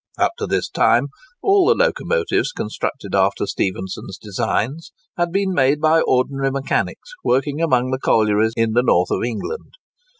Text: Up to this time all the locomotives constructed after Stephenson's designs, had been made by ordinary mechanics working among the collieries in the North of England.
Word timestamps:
Up 0.17 0.31
to 0.39 0.47
this 0.47 0.67
time 0.67 1.09
all 1.43 1.67
the 1.67 1.75
locomotives 1.75 2.51
constructed 2.51 3.13
after 3.13 3.45
Stephenson's 3.45 4.17
designs, 4.19 4.91
had 5.15 5.31
been 5.31 5.53
made 5.53 5.79
by 5.79 6.01
ordinary 6.01 6.49
mechanics 6.49 7.13
working 7.23 7.61
among 7.61 7.91
the 7.91 7.99
collieries 7.99 8.53
in 8.57 8.71
the 8.71 8.81
North 8.81 9.11
of 9.11 9.23
England. 9.23 9.75